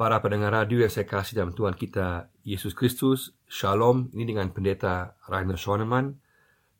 [0.00, 4.08] Para pendengar radio yang saya kasih dalam Tuhan kita Yesus Kristus, Shalom.
[4.16, 6.16] Ini dengan pendeta Rainer Schoenemann.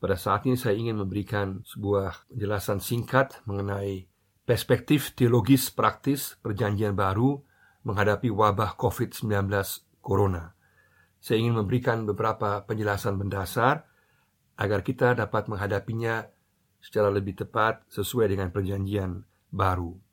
[0.01, 4.09] Pada saat ini saya ingin memberikan sebuah penjelasan singkat mengenai
[4.49, 7.37] perspektif teologis praktis perjanjian baru
[7.85, 9.53] menghadapi wabah COVID-19
[10.01, 10.57] Corona.
[11.21, 13.85] Saya ingin memberikan beberapa penjelasan mendasar
[14.57, 16.25] agar kita dapat menghadapinya
[16.81, 20.10] secara lebih tepat sesuai dengan perjanjian baru.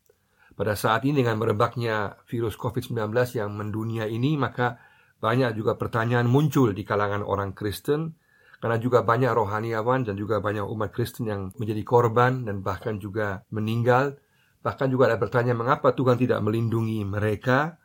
[0.58, 4.81] Pada saat ini dengan merebaknya virus COVID-19 yang mendunia ini, maka
[5.22, 8.18] banyak juga pertanyaan muncul di kalangan orang Kristen,
[8.58, 13.45] karena juga banyak rohaniawan dan juga banyak umat Kristen yang menjadi korban dan bahkan juga
[13.54, 14.17] meninggal.
[14.66, 17.78] Bahkan juga ada pertanyaan mengapa Tuhan tidak melindungi mereka,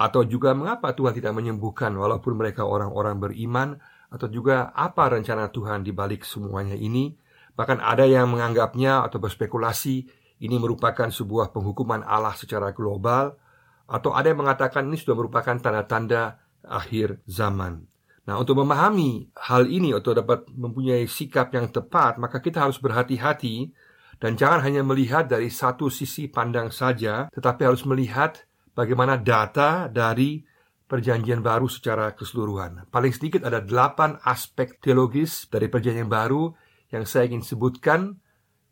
[0.00, 3.76] atau juga mengapa Tuhan tidak menyembuhkan walaupun mereka orang-orang beriman,
[4.08, 7.12] atau juga apa rencana Tuhan di balik semuanya ini.
[7.52, 13.34] Bahkan ada yang menganggapnya atau berspekulasi ini merupakan sebuah penghukuman Allah secara global,
[13.88, 17.88] atau ada yang mengatakan ini sudah merupakan tanda-tanda akhir zaman.
[18.28, 23.72] Nah, untuk memahami hal ini atau dapat mempunyai sikap yang tepat, maka kita harus berhati-hati
[24.20, 28.44] dan jangan hanya melihat dari satu sisi pandang saja, tetapi harus melihat
[28.76, 30.44] bagaimana data dari
[30.84, 32.92] perjanjian baru secara keseluruhan.
[32.92, 36.52] Paling sedikit ada delapan aspek teologis dari perjanjian baru
[36.92, 38.20] yang saya ingin sebutkan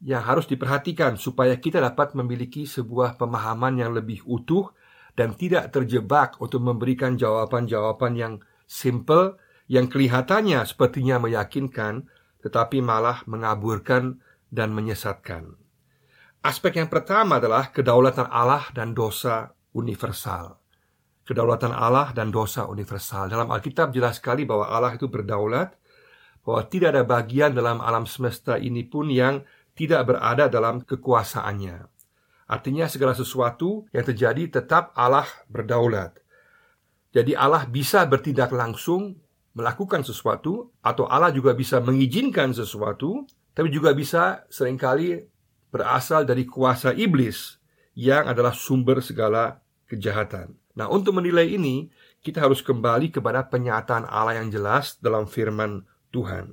[0.06, 4.70] yang harus diperhatikan supaya kita dapat memiliki sebuah pemahaman yang lebih utuh
[5.18, 8.34] dan tidak terjebak untuk memberikan jawaban-jawaban yang
[8.70, 9.34] simple
[9.66, 12.06] yang kelihatannya sepertinya meyakinkan
[12.38, 15.58] tetapi malah mengaburkan dan menyesatkan.
[16.46, 20.62] Aspek yang pertama adalah kedaulatan Allah dan dosa universal.
[21.26, 23.26] Kedaulatan Allah dan dosa universal.
[23.26, 25.74] Dalam Alkitab jelas sekali bahwa Allah itu berdaulat,
[26.46, 29.42] bahwa tidak ada bagian dalam alam semesta ini pun yang
[29.76, 31.84] tidak berada dalam kekuasaannya.
[32.48, 36.16] Artinya segala sesuatu yang terjadi tetap Allah berdaulat.
[37.12, 39.20] Jadi Allah bisa bertindak langsung
[39.56, 43.24] melakukan sesuatu atau Allah juga bisa mengizinkan sesuatu,
[43.56, 45.24] tapi juga bisa sering kali
[45.72, 47.56] berasal dari kuasa iblis
[47.96, 50.52] yang adalah sumber segala kejahatan.
[50.76, 51.88] Nah, untuk menilai ini,
[52.20, 56.52] kita harus kembali kepada penyataan Allah yang jelas dalam firman Tuhan.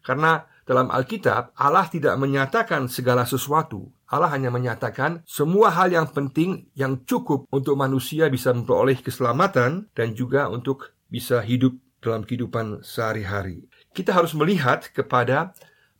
[0.00, 3.92] Karena dalam Alkitab, Allah tidak menyatakan segala sesuatu.
[4.08, 10.16] Allah hanya menyatakan semua hal yang penting yang cukup untuk manusia bisa memperoleh keselamatan dan
[10.16, 13.68] juga untuk bisa hidup dalam kehidupan sehari-hari.
[13.92, 15.52] Kita harus melihat kepada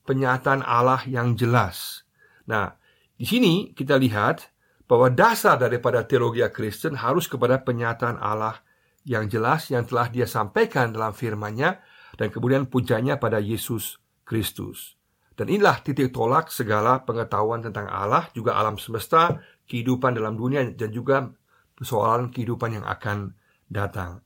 [0.09, 2.09] penyataan Allah yang jelas.
[2.49, 2.77] Nah,
[3.21, 4.49] di sini kita lihat
[4.89, 8.65] bahwa dasar daripada teologi Kristen harus kepada penyataan Allah
[9.05, 11.85] yang jelas yang telah dia sampaikan dalam firman-Nya
[12.17, 14.97] dan kemudian puncanya pada Yesus Kristus.
[15.35, 20.95] Dan inilah titik tolak segala pengetahuan tentang Allah, juga alam semesta, kehidupan dalam dunia, dan
[20.95, 21.27] juga
[21.75, 23.35] persoalan kehidupan yang akan
[23.67, 24.23] datang.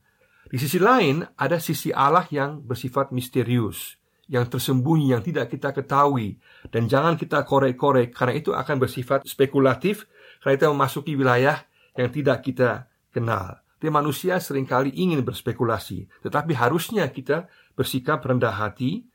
[0.49, 3.97] Di sisi lain, ada sisi Allah yang bersifat misterius,
[4.29, 6.37] yang tersembunyi, yang tidak kita ketahui,
[6.69, 10.05] dan jangan kita korek-korek, karena itu akan bersifat spekulatif,
[10.41, 11.65] karena itu memasuki wilayah
[11.97, 13.57] yang tidak kita kenal.
[13.81, 19.07] Jadi manusia sering kali ingin berspekulasi, tetapi harusnya kita bersikap rendah hati,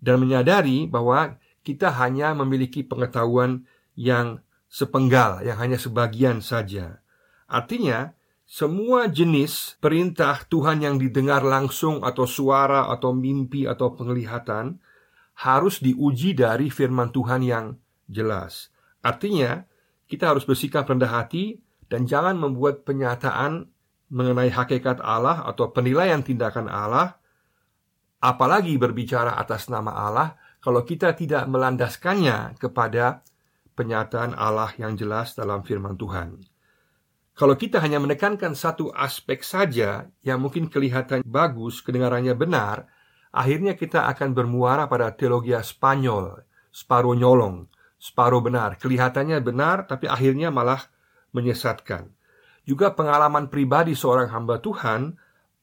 [0.00, 3.66] dan menyadari bahwa kita hanya memiliki pengetahuan
[3.98, 7.00] yang sepenggal, yang hanya sebagian saja.
[7.48, 8.14] Artinya,
[8.46, 14.78] semua jenis perintah Tuhan yang didengar langsung atau suara atau mimpi atau penglihatan
[15.42, 17.74] harus diuji dari firman Tuhan yang
[18.06, 18.70] jelas.
[19.02, 19.66] Artinya,
[20.06, 21.58] kita harus bersikap rendah hati
[21.90, 23.66] dan jangan membuat penyataan
[24.06, 27.18] mengenai hakikat Allah atau penilaian tindakan Allah
[28.26, 33.22] apalagi berbicara atas nama Allah kalau kita tidak melandaskannya kepada
[33.78, 36.42] penyataan Allah yang jelas dalam firman Tuhan.
[37.36, 42.88] Kalau kita hanya menekankan satu aspek saja yang mungkin kelihatan bagus, kedengarannya benar,
[43.30, 46.42] akhirnya kita akan bermuara pada teologi Spanyol,
[46.72, 47.68] separuh nyolong,
[48.00, 48.80] separuh benar.
[48.80, 50.80] Kelihatannya benar, tapi akhirnya malah
[51.36, 52.08] menyesatkan.
[52.64, 55.14] Juga pengalaman pribadi seorang hamba Tuhan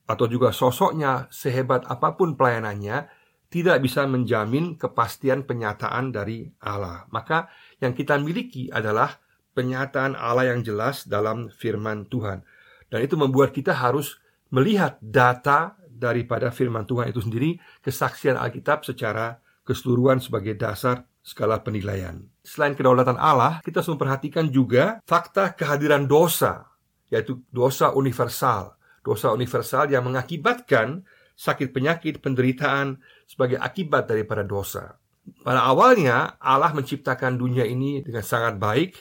[0.04, 3.08] atau juga sosoknya sehebat apa pun pelayanannya
[3.48, 7.06] tidak bisa menjamin kepastian penyataan dari Allah.
[7.14, 9.22] Maka yang kita miliki adalah
[9.54, 12.42] penyataan Allah yang jelas dalam firman Tuhan.
[12.90, 14.18] Dan itu membuat kita harus
[14.50, 22.26] melihat data daripada firman Tuhan itu sendiri, kesaksian Alkitab secara keseluruhan sebagai dasar skala penilaian.
[22.42, 26.74] Selain kedaulatan Allah, kita harus memperhatikan juga fakta kehadiran dosa,
[27.14, 31.04] yaitu dosa universal dosa universal yang mengakibatkan
[31.36, 32.98] sakit penyakit, penderitaan
[33.28, 34.98] sebagai akibat daripada dosa.
[35.44, 38.92] Pada awalnya Allah menciptakan dunia ini dengan sangat baik,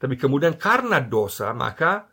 [0.00, 2.08] tapi kemudian karena dosa maka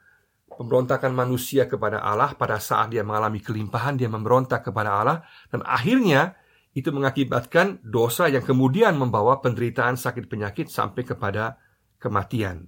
[0.48, 5.18] pemberontakan manusia kepada Allah pada saat dia mengalami kelimpahan dia memberontak kepada Allah
[5.50, 6.38] dan akhirnya
[6.74, 11.58] itu mengakibatkan dosa yang kemudian membawa penderitaan sakit penyakit sampai kepada
[12.02, 12.66] kematian.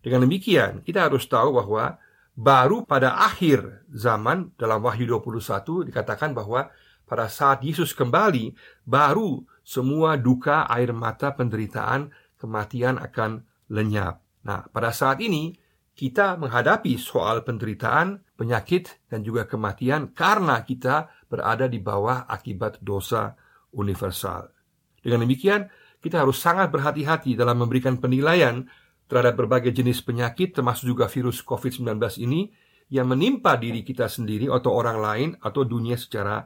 [0.00, 1.96] Dengan demikian, kita harus tahu bahwa
[2.34, 6.70] baru pada akhir zaman dalam Wahyu 21 dikatakan bahwa
[7.04, 12.10] pada saat Yesus kembali, baru semua duka, air mata, penderitaan,
[12.40, 14.20] kematian akan lenyap.
[14.44, 15.54] Nah, pada saat ini
[15.94, 23.38] kita menghadapi soal penderitaan, penyakit, dan juga kematian karena kita berada di bawah akibat dosa
[23.70, 24.50] universal.
[24.98, 25.70] Dengan demikian,
[26.02, 28.66] kita harus sangat berhati-hati dalam memberikan penilaian
[29.08, 32.48] terhadap berbagai jenis penyakit termasuk juga virus COVID-19 ini
[32.92, 36.44] yang menimpa diri kita sendiri atau orang lain atau dunia secara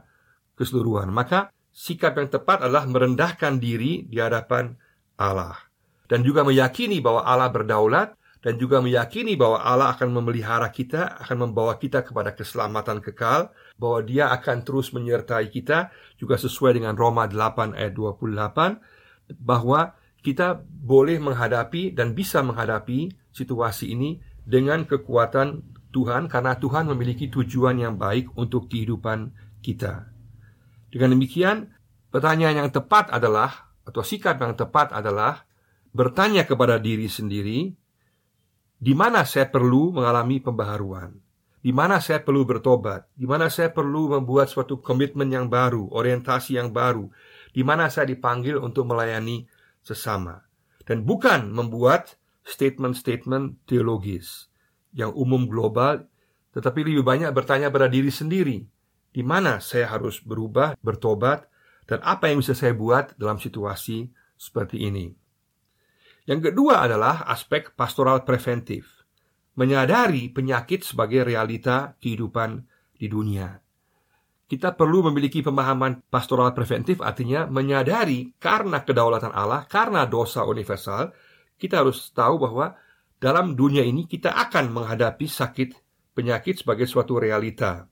[0.55, 1.11] keseluruhan.
[1.11, 4.75] Maka sikap yang tepat adalah merendahkan diri di hadapan
[5.19, 5.55] Allah
[6.09, 11.51] dan juga meyakini bahwa Allah berdaulat dan juga meyakini bahwa Allah akan memelihara kita, akan
[11.51, 17.27] membawa kita kepada keselamatan kekal, bahwa Dia akan terus menyertai kita, juga sesuai dengan Roma
[17.27, 18.79] 8 ayat 28,
[19.43, 27.31] bahwa kita boleh menghadapi dan bisa menghadapi situasi ini dengan kekuatan Tuhan karena Tuhan memiliki
[27.31, 29.33] tujuan yang baik untuk kehidupan
[29.63, 30.11] kita.
[30.89, 31.73] Dengan demikian,
[32.13, 35.49] pertanyaan yang tepat adalah atau sikap yang tepat adalah
[35.89, 37.73] bertanya kepada diri sendiri,
[38.79, 41.17] di mana saya perlu mengalami pembaharuan,
[41.59, 46.61] di mana saya perlu bertobat, di mana saya perlu membuat suatu komitmen yang baru, orientasi
[46.61, 47.09] yang baru,
[47.49, 49.49] di mana saya dipanggil untuk melayani
[49.89, 50.45] sesama,
[50.85, 54.49] dan bukan membuat statement-statement teologis
[54.93, 56.05] yang umum global,
[56.53, 58.65] tetapi lebih banyak bertanya pada diri sendiri,
[59.09, 61.49] di mana saya harus berubah, bertobat,
[61.89, 65.09] dan apa yang bisa saya buat dalam situasi seperti ini.
[66.29, 69.01] Yang kedua adalah aspek pastoral preventif,
[69.57, 73.57] menyadari penyakit sebagai realita kehidupan di dunia.
[74.49, 81.13] Kita perlu memiliki pemahaman pastoral preventif, artinya menyadari karena kedaulatan Allah, karena dosa universal,
[81.53, 82.73] kita harus tahu bahwa
[83.21, 85.69] dalam dunia ini kita akan menghadapi sakit
[86.17, 87.85] penyakit sebagai suatu realita.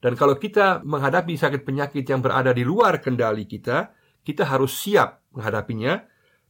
[0.00, 3.92] Dan kalau kita menghadapi sakit penyakit yang berada di luar kendali kita,
[4.24, 6.00] kita harus siap menghadapinya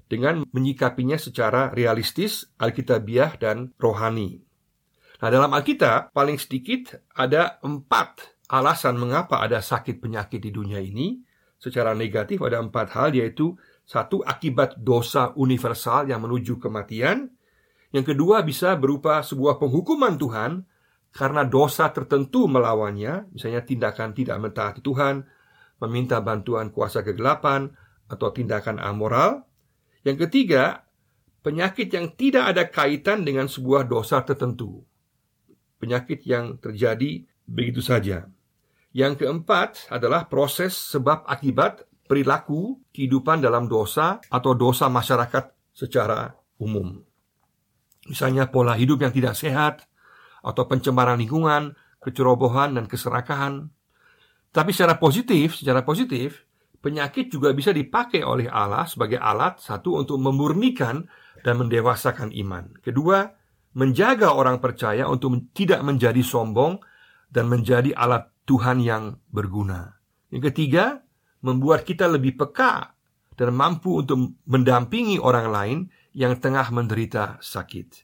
[0.07, 4.39] dengan menyikapinya secara realistis, alkitabiah, dan rohani.
[5.21, 11.23] Nah, dalam Alkitab, paling sedikit ada empat alasan mengapa ada sakit penyakit di dunia ini.
[11.61, 13.55] Secara negatif ada empat hal, yaitu
[13.85, 17.31] satu, akibat dosa universal yang menuju kematian.
[17.95, 20.65] Yang kedua, bisa berupa sebuah penghukuman Tuhan
[21.11, 25.27] karena dosa tertentu melawannya, misalnya tindakan tidak mentaati Tuhan,
[25.83, 27.71] meminta bantuan kuasa kegelapan,
[28.11, 29.47] atau tindakan amoral.
[30.03, 30.87] Yang ketiga,
[31.47, 34.83] penyakit yang tidak ada kaitan dengan sebuah dosa tertentu.
[35.83, 38.31] Penyakit yang terjadi begitu saja.
[38.91, 46.99] Yang keempat adalah proses sebab akibat perilaku kehidupan dalam dosa atau dosa masyarakat secara umum.
[48.11, 49.87] Misalnya pola hidup yang tidak sehat
[50.43, 53.71] atau pencemaran lingkungan, kecerobohan dan keserakahan.
[54.51, 56.43] Tapi secara positif, secara positif,
[56.83, 61.07] penyakit juga bisa dipakai oleh Allah sebagai alat satu untuk memurnikan
[61.47, 62.75] dan mendewasakan iman.
[62.83, 63.31] Kedua,
[63.79, 66.83] menjaga orang percaya untuk tidak menjadi sombong
[67.31, 69.95] dan menjadi alat Tuhan yang berguna.
[70.35, 71.07] Yang ketiga,
[71.47, 72.99] membuat kita lebih peka
[73.39, 75.79] dan mampu untuk mendampingi orang lain
[76.11, 78.03] yang tengah menderita sakit.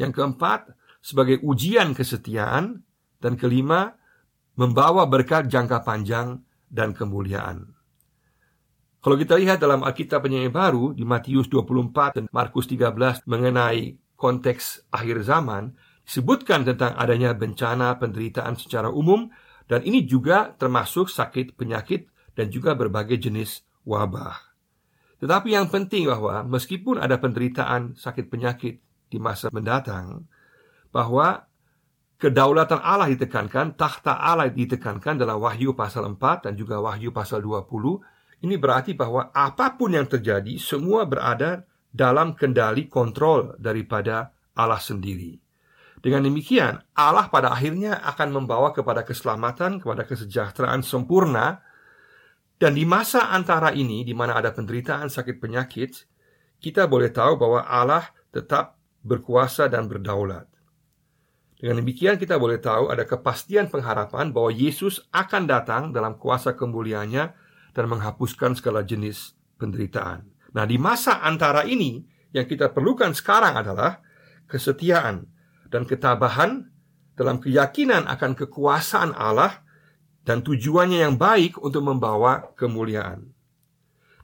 [0.00, 0.72] Yang keempat,
[1.04, 2.80] sebagai ujian kesetiaan
[3.20, 3.92] dan kelima,
[4.56, 6.40] membawa berkat jangka panjang
[6.72, 7.76] dan kemuliaan.
[9.04, 14.88] Kalau kita lihat dalam Alkitab penyanyi baru di Matius 24 dan Markus 13 mengenai konteks
[14.88, 19.28] akhir zaman, disebutkan tentang adanya bencana penderitaan secara umum
[19.72, 22.04] dan ini juga termasuk sakit penyakit
[22.36, 24.36] dan juga berbagai jenis wabah.
[25.24, 30.28] Tetapi yang penting bahwa meskipun ada penderitaan sakit penyakit di masa mendatang,
[30.92, 31.48] bahwa
[32.20, 38.44] kedaulatan Allah ditekankan, tahta Allah ditekankan dalam Wahyu pasal 4 dan juga Wahyu pasal 20
[38.44, 45.41] ini berarti bahwa apa pun yang terjadi, semua berada dalam kendali kontrol daripada Allah sendiri.
[46.02, 51.62] Dengan demikian, Allah pada akhirnya akan membawa kepada keselamatan, kepada kesejahteraan sempurna.
[52.58, 56.10] Dan di masa antara ini, di mana ada penderitaan sakit penyakit,
[56.58, 60.46] kita boleh tahu bahwa Allah tetap berkuasa dan berdaulat.
[61.62, 67.24] Dengan demikian kita boleh tahu ada kepastian pengharapan bahwa Yesus akan datang dalam kuasa kemuliaannya
[67.70, 70.26] dan menghapuskan segala jenis penderitaan.
[70.50, 72.02] Nah, di masa antara ini
[72.34, 74.02] yang kita perlukan sekarang adalah
[74.50, 75.22] kesetiaan
[75.72, 76.68] dan ketabahan
[77.16, 79.64] dalam keyakinan akan kekuasaan Allah
[80.22, 83.32] dan tujuannya yang baik untuk membawa kemuliaan.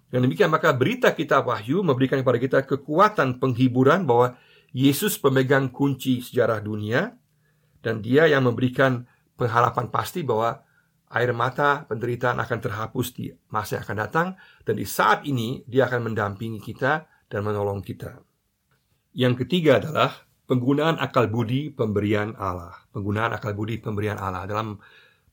[0.09, 4.37] Dengan demikian maka berita kita Wahyu memberikan kepada kita kekuatan penghiburan bahwa
[4.73, 7.17] Yesus pemegang kunci sejarah dunia
[7.81, 10.61] dan dia yang memberikan pengharapan pasti bahwa
[11.09, 14.28] air mata penderitaan akan terhapus di masa yang akan datang
[14.64, 18.21] dan di saat ini dia akan mendampingi kita dan menolong kita.
[19.17, 22.75] Yang ketiga adalah penggunaan akal budi pemberian Allah.
[22.90, 24.81] Penggunaan akal budi pemberian Allah dalam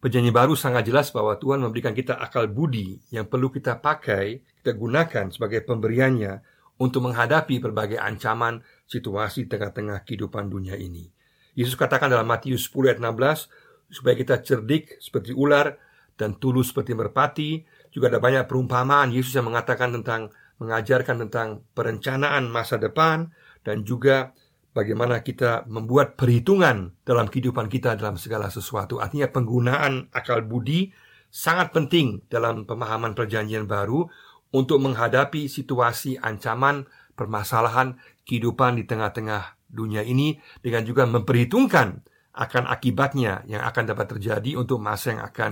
[0.05, 4.77] Perjanjian baru sangat jelas bahwa Tuhan memberikan kita akal budi yang perlu kita pakai, kita
[4.77, 6.45] gunakan sebagai pemberiannya
[6.77, 11.09] untuk menghadapi berbagai ancaman situasi tengah-tengah kehidupan dunia ini.
[11.57, 13.49] Yesus katakan dalam Matius 10 ayat 16,
[13.97, 15.73] supaya kita cerdik seperti ular
[16.21, 17.65] dan tulus seperti merpati.
[17.89, 20.29] Juga ada banyak perumpamaan Yesus yang mengatakan tentang
[20.61, 23.33] mengajarkan tentang perencanaan masa depan
[23.65, 24.37] dan juga
[24.75, 28.99] bagaimana kita membuat perhitungan dalam kehidupan kita dalam segala sesuatu.
[28.99, 30.91] Artinya penggunaan akal budi
[31.31, 34.03] sangat penting dalam pemahaman perjanjian baru
[34.51, 36.83] untuk menghadapi situasi ancaman
[37.15, 37.95] permasalahan
[38.27, 42.03] kehidupan di tengah-tengah dunia ini dengan juga memperhitungkan
[42.35, 45.51] akan akibatnya yang akan dapat terjadi untuk masa yang akan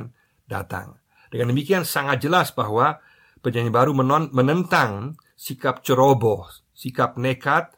[0.51, 0.99] datang.
[1.31, 2.99] Dengan demikian sangat jelas bahwa
[3.39, 3.95] perjanjian baru
[4.35, 7.71] menentang sikap ceroboh, sikap nekat,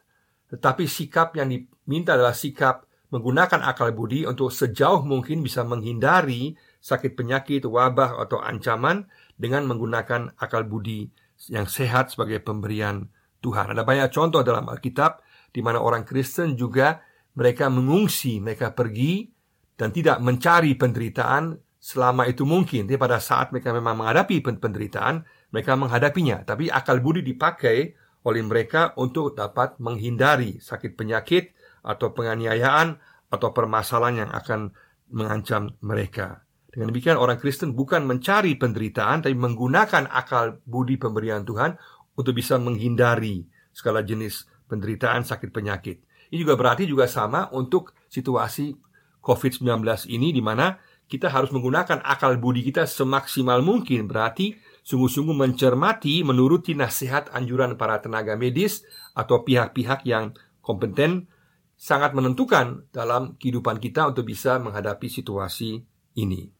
[0.50, 7.14] tetapi sikap yang diminta adalah sikap menggunakan akal budi untuk sejauh mungkin bisa menghindari sakit
[7.14, 9.06] penyakit, wabah, atau ancaman
[9.38, 11.06] dengan menggunakan akal budi
[11.50, 13.06] yang sehat sebagai pemberian
[13.42, 13.74] Tuhan.
[13.74, 15.22] Ada banyak contoh dalam Alkitab
[15.54, 17.02] di mana orang Kristen juga
[17.36, 19.28] mereka mengungsi, mereka pergi
[19.76, 22.88] dan tidak mencari penderitaan selama itu mungkin.
[22.88, 25.22] Tapi pada saat mereka memang menghadapi penderitaan,
[25.52, 26.42] mereka menghadapinya.
[26.42, 27.94] Tapi akal budi dipakai
[28.26, 31.54] oleh mereka untuk dapat menghindari sakit penyakit
[31.86, 32.98] atau penganiayaan
[33.30, 34.74] atau permasalahan yang akan
[35.14, 36.42] mengancam mereka.
[36.66, 41.78] Dengan demikian orang Kristen bukan mencari penderitaan tapi menggunakan akal budi pemberian Tuhan
[42.18, 46.02] untuk bisa menghindari segala jenis penderitaan sakit penyakit.
[46.34, 48.74] Ini juga berarti juga sama untuk situasi
[49.22, 49.62] COVID-19
[50.10, 50.74] ini di mana
[51.06, 54.10] kita harus menggunakan akal budi kita semaksimal mungkin.
[54.10, 58.86] Berarti sungguh-sungguh mencermati, menuruti nasihat anjuran para tenaga medis
[59.18, 60.30] atau pihak-pihak yang
[60.62, 61.26] kompeten
[61.74, 65.82] sangat menentukan dalam kehidupan kita untuk bisa menghadapi situasi
[66.14, 66.54] ini.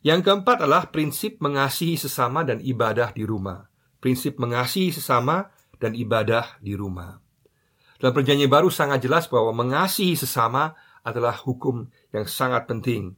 [0.00, 3.68] Yang keempat adalah prinsip mengasihi sesama dan ibadah di rumah.
[4.00, 7.20] Prinsip mengasihi sesama dan ibadah di rumah.
[8.00, 10.72] Dalam perjanjian baru sangat jelas bahwa mengasihi sesama
[11.04, 13.16] adalah hukum yang sangat penting.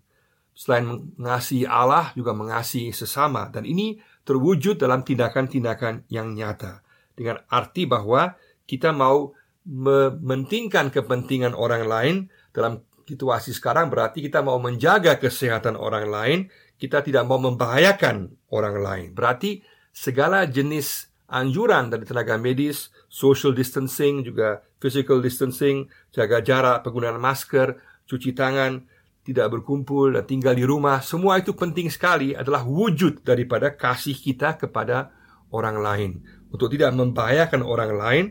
[0.58, 6.82] Selain mengasihi Allah juga mengasihi sesama dan ini terwujud dalam tindakan-tindakan yang nyata
[7.14, 8.34] dengan arti bahwa
[8.66, 9.30] kita mau
[9.62, 12.14] mementingkan kepentingan orang lain
[12.50, 16.38] dalam situasi sekarang berarti kita mau menjaga kesehatan orang lain,
[16.74, 19.08] kita tidak mau membahayakan orang lain.
[19.14, 19.62] Berarti
[19.94, 27.78] segala jenis anjuran dari tenaga medis, social distancing, juga physical distancing, jaga jarak, penggunaan masker,
[28.08, 28.84] cuci tangan,
[29.28, 34.56] tidak berkumpul dan tinggal di rumah, semua itu penting sekali adalah wujud daripada kasih kita
[34.56, 35.12] kepada
[35.52, 36.10] orang lain.
[36.48, 38.24] Untuk tidak membahayakan orang lain,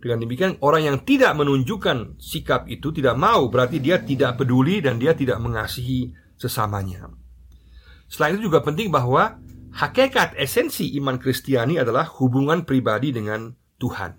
[0.00, 4.96] dengan demikian orang yang tidak menunjukkan sikap itu tidak mau, berarti dia tidak peduli dan
[4.96, 7.12] dia tidak mengasihi sesamanya.
[8.08, 9.36] Selain itu juga penting bahwa
[9.76, 14.16] hakikat esensi iman Kristiani adalah hubungan pribadi dengan Tuhan.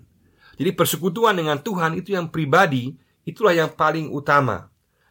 [0.54, 2.94] Jadi persekutuan dengan Tuhan itu yang pribadi,
[3.26, 4.70] itulah yang paling utama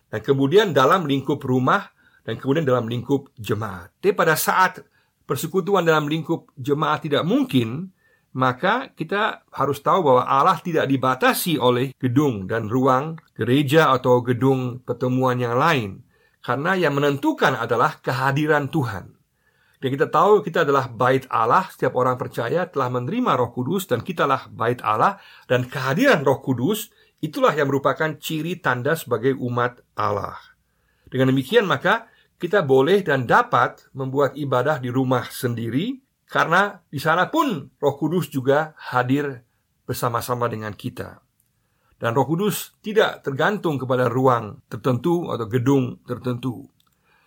[0.09, 1.89] dan kemudian dalam lingkup rumah
[2.25, 3.93] dan kemudian dalam lingkup jemaat.
[4.01, 4.81] Tapi pada saat
[5.29, 7.93] persekutuan dalam lingkup jemaat tidak mungkin,
[8.33, 14.81] maka kita harus tahu bahwa Allah tidak dibatasi oleh gedung dan ruang gereja atau gedung
[14.85, 16.05] pertemuan yang lain.
[16.45, 19.17] Karena yang menentukan adalah kehadiran Tuhan.
[19.79, 24.03] Dan kita tahu kita adalah bait Allah, setiap orang percaya telah menerima roh kudus dan
[24.03, 25.17] kitalah bait Allah.
[25.47, 30.39] Dan kehadiran roh kudus Itulah yang merupakan ciri tanda sebagai umat Allah.
[31.11, 32.07] Dengan demikian maka
[32.39, 35.99] kita boleh dan dapat membuat ibadah di rumah sendiri
[36.29, 39.43] karena di sana pun Roh Kudus juga hadir
[39.83, 41.19] bersama-sama dengan kita.
[41.99, 46.63] Dan Roh Kudus tidak tergantung kepada ruang tertentu atau gedung tertentu.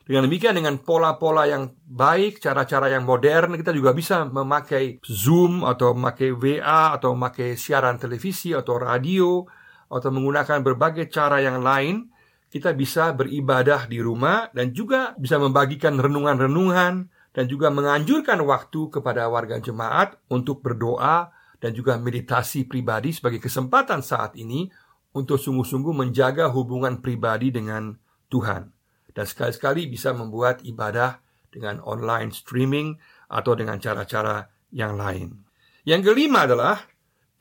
[0.02, 5.94] Dengan demikian dengan pola-pola yang baik, cara-cara yang modern, kita juga bisa memakai Zoom atau
[5.94, 9.46] memakai WA atau memakai siaran televisi atau radio
[9.92, 12.08] atau menggunakan berbagai cara yang lain,
[12.48, 19.28] kita bisa beribadah di rumah dan juga bisa membagikan renungan-renungan dan juga menganjurkan waktu kepada
[19.28, 24.68] warga jemaat untuk berdoa dan juga meditasi pribadi sebagai kesempatan saat ini
[25.16, 27.96] untuk sungguh-sungguh menjaga hubungan pribadi dengan
[28.28, 28.68] Tuhan.
[29.12, 31.20] Dan sekali-sekali bisa membuat ibadah
[31.52, 32.96] dengan online streaming
[33.28, 35.44] atau dengan cara-cara yang lain.
[35.84, 36.80] Yang kelima adalah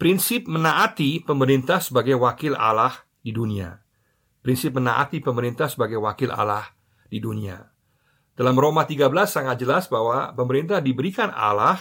[0.01, 3.77] prinsip menaati pemerintah sebagai wakil Allah di dunia.
[4.41, 6.65] Prinsip menaati pemerintah sebagai wakil Allah
[7.05, 7.61] di dunia.
[8.33, 11.77] Dalam Roma 13 sangat jelas bahwa pemerintah diberikan Allah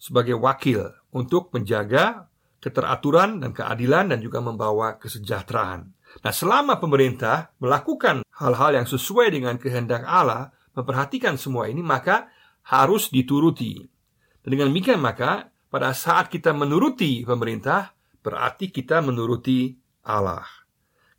[0.00, 2.32] sebagai wakil untuk menjaga
[2.64, 5.92] keteraturan dan keadilan dan juga membawa kesejahteraan.
[6.24, 12.32] Nah, selama pemerintah melakukan hal-hal yang sesuai dengan kehendak Allah, memperhatikan semua ini, maka
[12.64, 13.84] harus dituruti.
[14.40, 17.92] Dengan demikian maka, pada saat kita menuruti pemerintah,
[18.24, 19.76] berarti kita menuruti
[20.08, 20.44] Allah.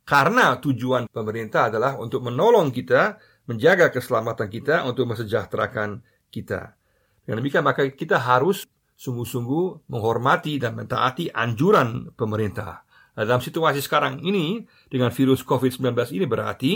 [0.02, 3.14] Karena tujuan pemerintah adalah untuk menolong kita,
[3.46, 6.02] menjaga keselamatan kita, untuk mensejahterakan
[6.34, 6.74] kita.
[7.22, 8.66] Dengan demikian maka kita harus
[8.98, 12.82] sungguh-sungguh menghormati dan mentaati anjuran pemerintah.
[13.14, 16.72] Nah, dalam situasi sekarang ini dengan virus COVID-19 ini berarti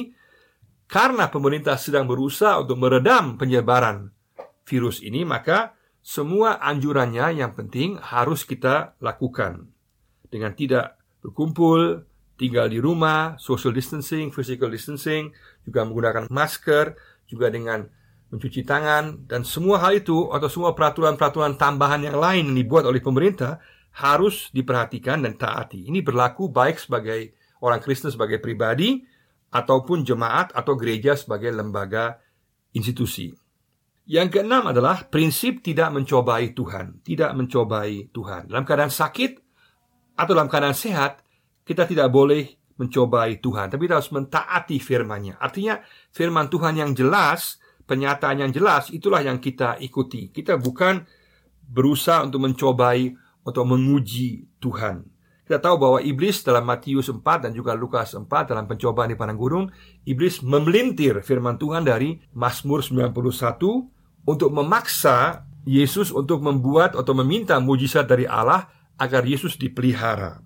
[0.87, 4.13] karena pemerintah sedang berusaha untuk meredam penyebaran
[4.65, 9.73] virus ini, maka semua anjurannya yang penting harus kita lakukan
[10.29, 12.05] dengan tidak berkumpul,
[12.37, 15.33] tinggal di rumah, social distancing, physical distancing,
[15.65, 16.93] juga menggunakan masker,
[17.25, 17.89] juga dengan
[18.29, 23.01] mencuci tangan dan semua hal itu atau semua peraturan-peraturan tambahan yang lain yang dibuat oleh
[23.01, 23.65] pemerintah
[23.97, 25.89] harus diperhatikan dan taati.
[25.89, 27.33] Ini berlaku baik sebagai
[27.65, 29.01] orang Kristen sebagai pribadi
[29.55, 32.21] ataupun jemaat atau gereja sebagai lembaga
[32.77, 33.44] institusi.
[34.05, 38.53] Yang keenam adalah prinsip tidak mencobai Tuhan, tidak mencobai Tuhan.
[38.53, 39.41] Dalam keadaan sakit
[40.13, 41.25] atau dalam keadaan sehat,
[41.65, 42.45] kita tidak boleh
[42.77, 45.41] mencobai Tuhan, tapi kita harus mentaati firman-Nya.
[45.41, 45.81] Artinya,
[46.13, 47.57] firman Tuhan yang jelas,
[47.89, 50.29] penyataan yang jelas, itulah yang kita ikuti.
[50.29, 51.01] Kita bukan
[51.65, 53.09] berusaha untuk mencobai
[53.41, 55.14] atau menguji Tuhan.
[55.45, 59.37] Kita tahu bahwa iblis dalam Matius 4 dan juga Lukas 4 dalam pencobaan di padang
[59.37, 59.69] gurun,
[60.09, 63.13] iblis memelintir firman Tuhan dari Mazmur 91
[64.25, 70.41] untuk memaksa Yesus untuk membuat atau meminta mujizat dari Allah agar Yesus dipelihara.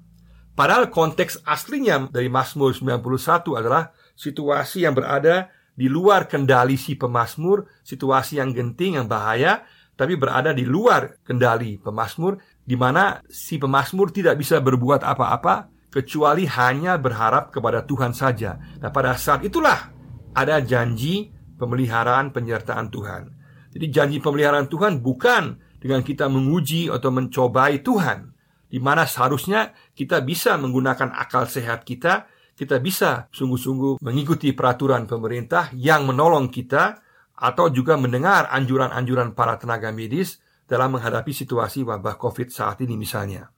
[0.59, 7.71] Padahal konteks aslinya dari Mazmur 91 adalah situasi yang berada di luar kendali si pemazmur,
[7.87, 9.63] situasi yang genting, yang bahaya,
[9.95, 16.45] tapi berada di luar kendali pemazmur di mana si pemazmur tidak bisa berbuat apa-apa kecuali
[16.45, 18.61] hanya berharap kepada Tuhan saja.
[18.61, 19.89] Nah, pada saat itulah
[20.37, 23.33] ada janji pemeliharaan penyertaan Tuhan.
[23.73, 28.37] Jadi janji pemeliharaan Tuhan bukan dengan kita menguji atau mencobai Tuhan,
[28.69, 35.73] di mana seharusnya kita bisa menggunakan akal sehat kita, kita bisa sungguh-sungguh mengikuti peraturan pemerintah
[35.73, 37.01] yang menolong kita
[37.33, 43.49] atau juga mendengar anjuran-anjuran para tenaga medis dalam menghadapi situasi wabah COVID saat ini misalnya.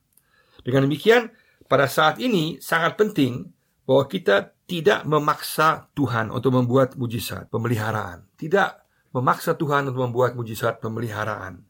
[0.62, 1.27] Dengan demikian,
[1.66, 3.51] pada saat ini sangat penting
[3.83, 8.31] bahwa kita tidak memaksa Tuhan untuk membuat mujizat pemeliharaan.
[8.38, 8.70] Tidak
[9.11, 11.66] memaksa Tuhan untuk membuat mujizat pemeliharaan.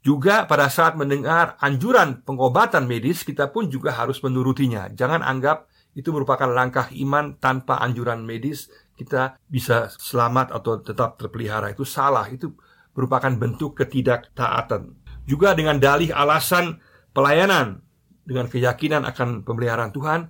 [0.00, 4.88] Juga pada saat mendengar anjuran pengobatan medis, kita pun juga harus menurutinya.
[4.94, 11.72] Jangan anggap itu merupakan langkah iman tanpa anjuran medis kita bisa selamat atau tetap terpelihara.
[11.72, 12.28] Itu salah.
[12.28, 12.52] Itu
[12.94, 14.96] merupakan bentuk ketidaktaatan.
[15.28, 16.82] Juga dengan dalih alasan
[17.14, 17.82] pelayanan
[18.26, 20.20] dengan keyakinan akan pemeliharaan Tuhan,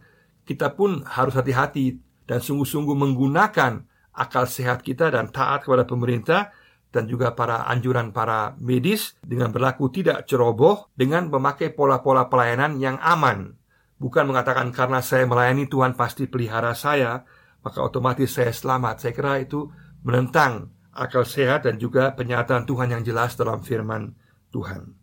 [0.44, 6.50] kita pun harus hati-hati dan sungguh-sungguh menggunakan akal sehat kita dan taat kepada pemerintah
[6.90, 12.98] dan juga para anjuran para medis dengan berlaku tidak ceroboh dengan memakai pola-pola pelayanan yang
[12.98, 13.54] aman.
[14.00, 17.22] Bukan mengatakan karena saya melayani Tuhan pasti pelihara saya,
[17.62, 19.06] maka otomatis saya selamat.
[19.06, 19.70] Saya kira itu
[20.02, 24.14] menentang akal sehat dan juga penyataan Tuhan yang jelas dalam firman
[24.50, 24.94] Tuhan.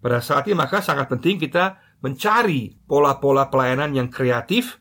[0.00, 4.78] Pada saat ini maka sangat penting kita mencari pola-pola pelayanan yang kreatif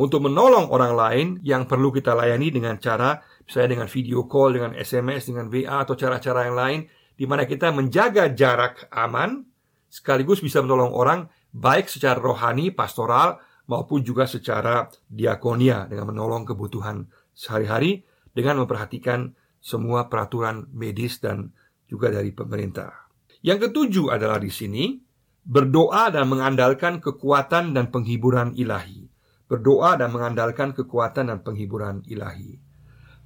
[0.00, 4.72] untuk menolong orang lain yang perlu kita layani dengan cara misalnya dengan video call, dengan
[4.76, 6.80] SMS, dengan WA atau cara-cara yang lain
[7.20, 9.44] di mana kita menjaga jarak aman
[9.90, 11.20] sekaligus bisa menolong orang
[11.52, 20.08] baik secara rohani, pastoral maupun juga secara diakonia dengan menolong kebutuhan sehari-hari dengan memperhatikan semua
[20.08, 21.52] peraturan medis dan
[21.86, 23.08] juga dari pemerintah.
[23.44, 24.96] Yang ketujuh adalah di sini
[25.44, 29.08] berdoa dan mengandalkan kekuatan dan penghiburan ilahi.
[29.50, 32.56] Berdoa dan mengandalkan kekuatan dan penghiburan ilahi.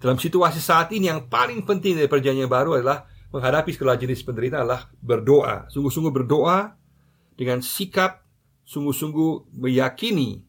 [0.01, 4.65] Dalam situasi saat ini yang paling penting dari perjanjian baru adalah menghadapi segala jenis penderitaan
[4.65, 5.69] adalah berdoa.
[5.69, 6.77] Sungguh-sungguh berdoa
[7.35, 8.25] dengan sikap
[8.65, 10.41] sungguh-sungguh meyakini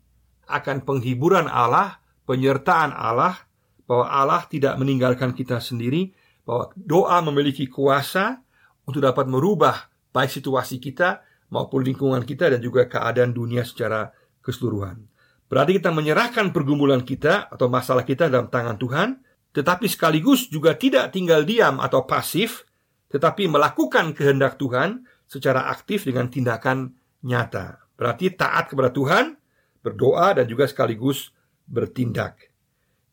[0.48, 3.46] akan penghiburan Allah, penyertaan Allah
[3.86, 6.14] bahwa Allah tidak meninggalkan kita sendiri,
[6.46, 8.42] bahwa doa memiliki kuasa
[8.86, 15.02] untuk dapat merubah baik situasi kita maupun lingkungan kita dan juga keadaan dunia secara keseluruhan.
[15.46, 19.10] Berarti kita menyerahkan pergumulan kita atau masalah kita dalam tangan Tuhan,
[19.54, 22.66] tetapi sekaligus juga tidak tinggal diam atau pasif,
[23.14, 27.86] tetapi melakukan kehendak Tuhan secara aktif dengan tindakan nyata.
[27.96, 29.38] Berarti taat kepada Tuhan,
[29.86, 31.30] berdoa dan juga sekaligus
[31.70, 32.55] bertindak.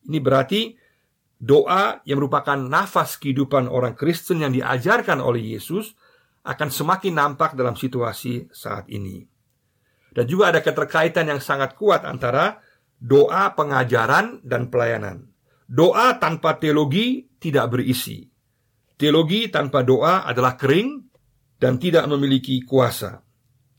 [0.07, 0.75] Ini berarti
[1.39, 5.95] doa yang merupakan nafas kehidupan orang Kristen yang diajarkan oleh Yesus
[6.43, 9.23] akan semakin nampak dalam situasi saat ini.
[10.13, 12.61] Dan juga ada keterkaitan yang sangat kuat antara
[12.99, 15.27] doa, pengajaran, dan pelayanan.
[15.65, 18.23] Doa tanpa teologi tidak berisi.
[18.93, 21.01] Teologi tanpa doa adalah kering
[21.57, 23.23] dan tidak memiliki kuasa.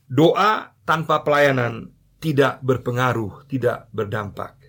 [0.05, 4.64] Doa tanpa pelayanan tidak berpengaruh, tidak berdampak.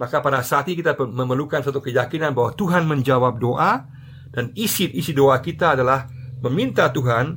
[0.00, 3.84] Maka pada saat ini kita memerlukan satu keyakinan bahwa Tuhan menjawab doa
[4.32, 6.08] dan isi-isi doa kita adalah
[6.40, 7.36] meminta Tuhan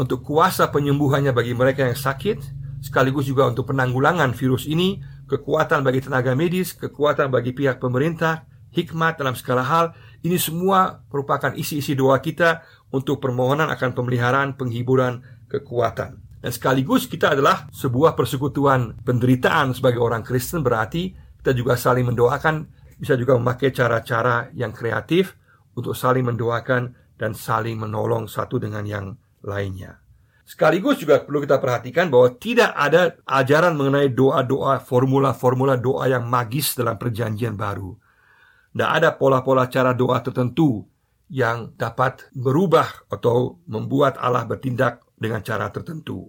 [0.00, 6.00] untuk kuasa penyembuhannya bagi mereka yang sakit sekaligus juga untuk penanggulangan virus ini, kekuatan bagi
[6.02, 9.84] tenaga medis, kekuatan bagi pihak pemerintah, hikmat dalam segala hal.
[10.22, 16.22] Ini semua merupakan isi-isi doa kita untuk permohonan akan pemeliharaan, penghiburan, kekuatan.
[16.38, 21.10] Dan sekaligus kita adalah sebuah persekutuan penderitaan sebagai orang Kristen berarti
[21.48, 22.68] kita juga saling mendoakan,
[23.00, 25.32] bisa juga memakai cara-cara yang kreatif
[25.72, 29.96] untuk saling mendoakan dan saling menolong satu dengan yang lainnya.
[30.44, 36.76] Sekaligus juga perlu kita perhatikan bahwa tidak ada ajaran mengenai doa-doa, formula-formula doa yang magis
[36.76, 37.96] dalam perjanjian baru.
[38.76, 40.84] Tidak ada pola-pola cara doa tertentu
[41.32, 46.28] yang dapat berubah atau membuat Allah bertindak dengan cara tertentu.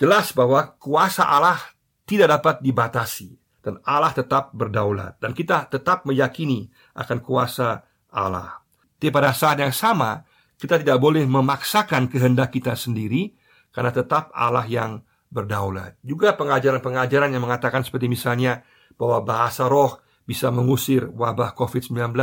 [0.00, 1.60] Jelas bahwa kuasa Allah
[2.08, 7.82] tidak dapat dibatasi dan Allah tetap berdaulat dan kita tetap meyakini akan kuasa
[8.14, 8.62] Allah.
[8.96, 10.22] Tapi pada saat yang sama,
[10.54, 13.34] kita tidak boleh memaksakan kehendak kita sendiri
[13.74, 15.98] karena tetap Allah yang berdaulat.
[16.00, 18.62] Juga pengajaran-pengajaran yang mengatakan seperti misalnya
[18.94, 22.14] bahwa bahasa roh bisa mengusir wabah COVID-19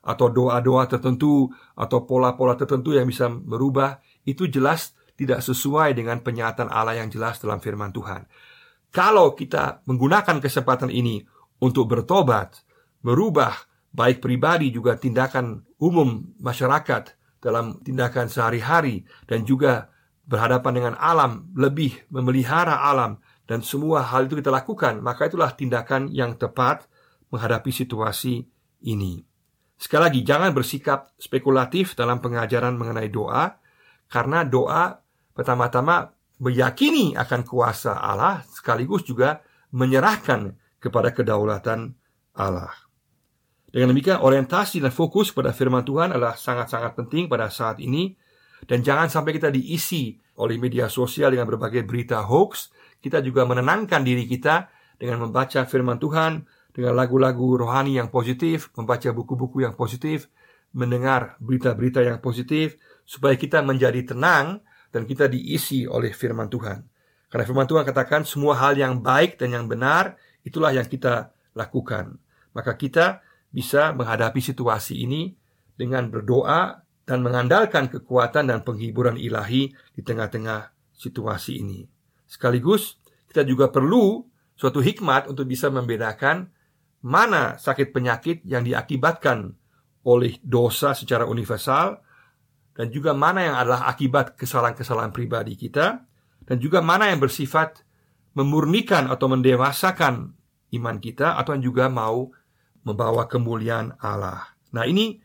[0.00, 1.48] atau doa-doa tertentu
[1.78, 7.36] atau pola-pola tertentu yang bisa merubah itu jelas tidak sesuai dengan penyataan Allah yang jelas
[7.40, 8.24] dalam firman Tuhan.
[8.90, 11.22] Kalau kita menggunakan kesempatan ini
[11.62, 12.66] untuk bertobat,
[13.06, 13.54] merubah
[13.94, 19.90] baik pribadi juga tindakan umum masyarakat dalam tindakan sehari-hari dan juga
[20.26, 23.18] berhadapan dengan alam, lebih memelihara alam
[23.50, 26.86] dan semua hal itu kita lakukan, maka itulah tindakan yang tepat
[27.34, 28.46] menghadapi situasi
[28.86, 29.26] ini.
[29.74, 33.58] Sekali lagi, jangan bersikap spekulatif dalam pengajaran mengenai doa,
[34.06, 35.02] karena doa
[35.34, 39.44] pertama-tama meyakini akan kuasa Allah, sekaligus juga
[39.76, 41.92] menyerahkan kepada kedaulatan
[42.34, 42.72] Allah.
[43.70, 48.18] Dengan demikian orientasi dan fokus pada firman Tuhan adalah sangat-sangat penting pada saat ini
[48.66, 52.74] dan jangan sampai kita diisi oleh media sosial dengan berbagai berita hoax.
[52.98, 54.66] Kita juga menenangkan diri kita
[54.98, 60.28] dengan membaca firman Tuhan, dengan lagu-lagu rohani yang positif, membaca buku-buku yang positif,
[60.74, 62.74] mendengar berita-berita yang positif
[63.06, 66.82] supaya kita menjadi tenang dan kita diisi oleh firman Tuhan.
[67.30, 72.18] Karena firman Tuhan katakan semua hal yang baik dan yang benar itulah yang kita lakukan.
[72.50, 73.22] Maka kita
[73.54, 75.34] bisa menghadapi situasi ini
[75.78, 81.86] dengan berdoa dan mengandalkan kekuatan dan penghiburan ilahi di tengah-tengah situasi ini.
[82.26, 82.98] Sekaligus
[83.30, 84.26] kita juga perlu
[84.58, 86.50] suatu hikmat untuk bisa membedakan
[87.00, 89.54] mana sakit penyakit yang diakibatkan
[90.04, 92.02] oleh dosa secara universal
[92.80, 96.00] dan juga mana yang adalah akibat kesalahan-kesalahan pribadi kita
[96.48, 97.84] dan juga mana yang bersifat
[98.32, 100.32] memurnikan atau mendewasakan
[100.72, 102.32] iman kita atau yang juga mau
[102.80, 104.56] membawa kemuliaan Allah.
[104.72, 105.20] Nah, ini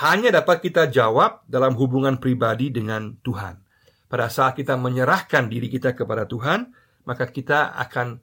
[0.00, 3.60] hanya dapat kita jawab dalam hubungan pribadi dengan Tuhan.
[4.08, 6.72] Pada saat kita menyerahkan diri kita kepada Tuhan,
[7.04, 8.16] maka kita akan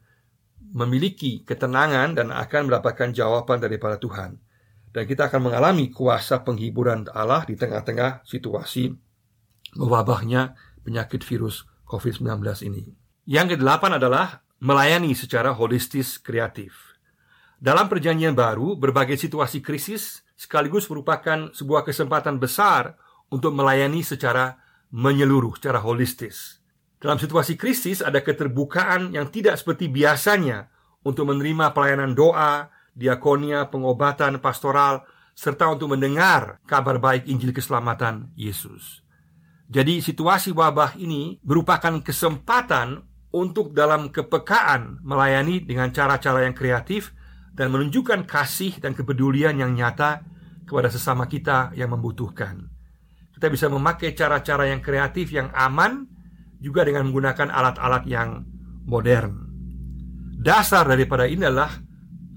[0.74, 4.42] memiliki ketenangan dan akan mendapatkan jawaban daripada Tuhan.
[4.92, 8.92] Dan kita akan mengalami kuasa penghiburan Allah di tengah-tengah situasi
[9.80, 12.92] mewabahnya penyakit virus COVID-19 ini.
[13.24, 17.00] Yang kedelapan adalah melayani secara holistis kreatif.
[17.62, 22.98] Dalam perjanjian baru, berbagai situasi krisis sekaligus merupakan sebuah kesempatan besar
[23.30, 24.58] untuk melayani secara
[24.92, 26.60] menyeluruh, secara holistis.
[26.98, 30.70] Dalam situasi krisis ada keterbukaan yang tidak seperti biasanya
[31.02, 39.02] untuk menerima pelayanan doa, diakonia, pengobatan, pastoral, serta untuk mendengar kabar baik Injil keselamatan Yesus.
[39.72, 47.16] Jadi situasi wabah ini merupakan kesempatan untuk dalam kepekaan melayani dengan cara-cara yang kreatif
[47.56, 50.28] dan menunjukkan kasih dan kepedulian yang nyata
[50.68, 52.68] kepada sesama kita yang membutuhkan.
[53.32, 56.08] Kita bisa memakai cara-cara yang kreatif yang aman
[56.62, 58.44] juga dengan menggunakan alat-alat yang
[58.86, 59.50] modern.
[60.42, 61.70] dasar daripada ini adalah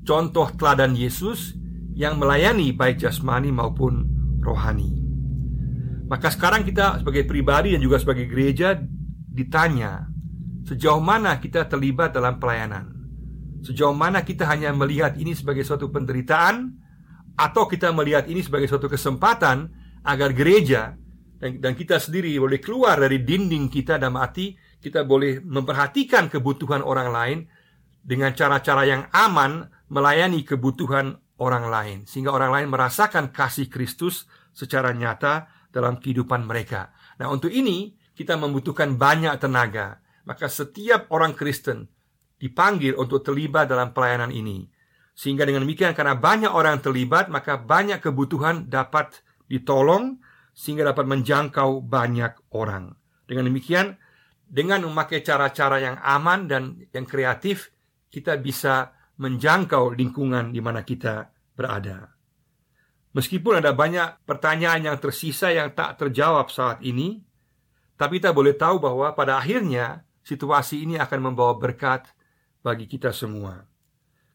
[0.05, 1.57] contoh teladan Yesus
[1.97, 4.07] yang melayani baik jasmani maupun
[4.45, 5.05] rohani.
[6.05, 8.77] Maka sekarang kita sebagai pribadi dan juga sebagai gereja
[9.35, 10.05] ditanya
[10.65, 12.93] sejauh mana kita terlibat dalam pelayanan.
[13.65, 16.77] Sejauh mana kita hanya melihat ini sebagai suatu penderitaan
[17.35, 19.73] atau kita melihat ini sebagai suatu kesempatan
[20.05, 20.93] agar gereja
[21.41, 26.85] dan, dan kita sendiri boleh keluar dari dinding kita dan mati kita boleh memperhatikan kebutuhan
[26.85, 27.39] orang lain
[28.05, 34.95] dengan cara-cara yang aman melayani kebutuhan orang lain sehingga orang lain merasakan kasih Kristus secara
[34.95, 36.95] nyata dalam kehidupan mereka.
[37.19, 39.99] Nah, untuk ini kita membutuhkan banyak tenaga.
[40.25, 41.91] Maka setiap orang Kristen
[42.41, 44.65] dipanggil untuk terlibat dalam pelayanan ini.
[45.13, 50.19] Sehingga dengan demikian karena banyak orang terlibat, maka banyak kebutuhan dapat ditolong
[50.55, 52.95] sehingga dapat menjangkau banyak orang.
[53.27, 53.99] Dengan demikian,
[54.49, 57.75] dengan memakai cara-cara yang aman dan yang kreatif,
[58.11, 62.15] kita bisa menjangkau lingkungan di mana kita berada.
[63.15, 67.23] Meskipun ada banyak pertanyaan yang tersisa yang tak terjawab saat ini,
[67.95, 72.11] tapi kita boleh tahu bahwa pada akhirnya situasi ini akan membawa berkat
[72.67, 73.71] bagi kita semua.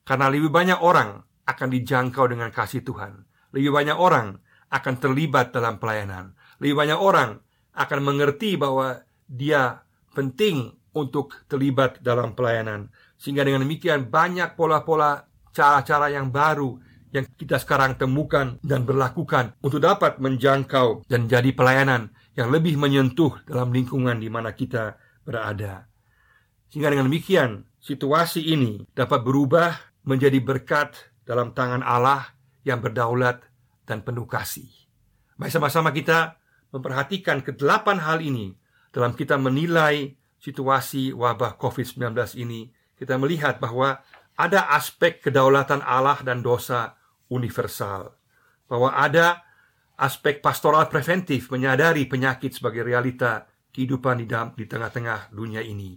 [0.08, 3.26] Karena lebih banyak orang akan dijangkau dengan kasih Tuhan.
[3.52, 4.40] Lebih banyak orang
[4.72, 6.38] akan terlibat dalam pelayanan.
[6.62, 7.42] Lebih banyak orang
[7.76, 9.82] akan mengerti bahwa dia
[10.16, 12.94] penting untuk terlibat dalam pelayanan.
[13.20, 16.80] Sehingga dengan demikian banyak pola-pola cara-cara yang baru
[17.12, 23.44] yang kita sekarang temukan dan berlakukan untuk dapat menjangkau dan jadi pelayanan yang lebih menyentuh
[23.44, 24.96] dalam lingkungan di mana kita
[25.28, 25.90] berada.
[26.70, 29.74] Sehingga dengan demikian, situasi ini dapat berubah
[30.06, 32.30] menjadi berkat dalam tangan Allah
[32.62, 33.42] yang berdaulat
[33.90, 34.70] dan penuh kasih.
[35.42, 36.38] Mari sama-sama kita
[36.70, 38.54] memperhatikan kedelapan hal ini
[38.94, 42.70] dalam kita menilai situasi wabah COVID-19 ini.
[43.00, 44.04] Kita melihat bahwa
[44.36, 47.00] ada aspek kedaulatan Allah dan dosa
[47.32, 48.12] universal.
[48.68, 49.42] Bahwa ada
[49.96, 55.96] aspek pastoral preventif menyadari penyakit sebagai realita kehidupan di, dalam, di tengah-tengah dunia ini.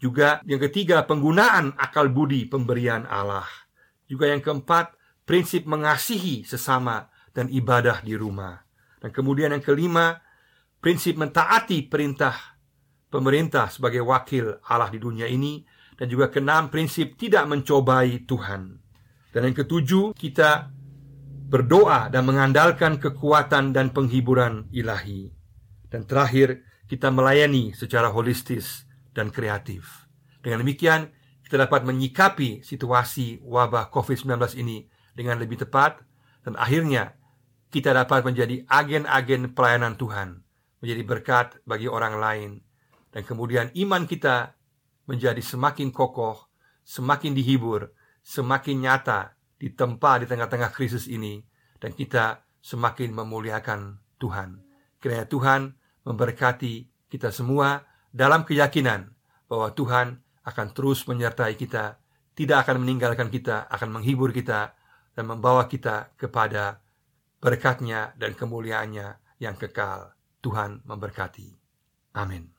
[0.00, 3.46] Juga yang ketiga, penggunaan akal budi pemberian Allah.
[4.10, 8.58] Juga yang keempat, prinsip mengasihi sesama dan ibadah di rumah.
[8.98, 10.18] Dan kemudian yang kelima,
[10.82, 12.52] prinsip mentaati perintah
[13.12, 15.60] pemerintah sebagai wakil Allah di dunia ini.
[16.02, 18.74] Dan juga keenam, prinsip tidak mencobai Tuhan.
[19.30, 20.74] Dan yang ketujuh, kita
[21.46, 25.30] berdoa dan mengandalkan kekuatan dan penghiburan ilahi.
[25.86, 28.82] Dan terakhir, kita melayani secara holistis
[29.14, 30.10] dan kreatif.
[30.42, 31.06] Dengan demikian,
[31.46, 36.02] kita dapat menyikapi situasi wabah COVID-19 ini dengan lebih tepat
[36.42, 37.14] dan akhirnya
[37.70, 40.42] kita dapat menjadi agen-agen pelayanan Tuhan,
[40.82, 42.50] menjadi berkat bagi orang lain
[43.14, 44.58] dan kemudian iman kita
[45.08, 46.48] menjadi semakin kokoh,
[46.82, 47.90] semakin dihibur
[48.22, 51.42] semakin nyata di tempat di tengah-tengah krisis ini
[51.82, 54.62] dan kita semakin memuliakan Tuhan.
[55.02, 55.60] Kiranya Tuhan
[56.06, 56.74] memberkati
[57.10, 57.82] kita semua
[58.14, 59.10] dalam keyakinan
[59.50, 61.98] bahwa Tuhan akan terus menyertai kita,
[62.38, 64.74] tidak akan meninggalkan kita, akan menghibur kita
[65.12, 66.80] dan membawa kita kepada
[67.42, 70.14] berkatnya dan kemuliaannya yang kekal.
[70.42, 71.54] Tuhan memberkati.
[72.18, 72.52] Amin.